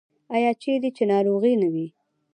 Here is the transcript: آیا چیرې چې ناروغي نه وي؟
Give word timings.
آیا 0.35 0.51
چیرې 0.61 0.89
چې 0.97 1.03
ناروغي 1.11 1.53
نه 1.61 1.67
وي؟ 1.73 1.87